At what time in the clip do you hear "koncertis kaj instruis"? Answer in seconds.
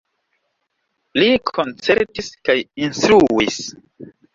1.51-3.65